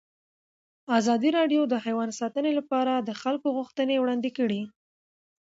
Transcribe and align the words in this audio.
ازادي 0.99 1.29
راډیو 1.37 1.61
د 1.67 1.73
حیوان 1.85 2.09
ساتنه 2.19 2.51
لپاره 2.59 2.93
د 2.97 3.09
خلکو 3.21 3.47
غوښتنې 3.57 3.95
وړاندې 3.99 4.29
کړي. 4.37 4.61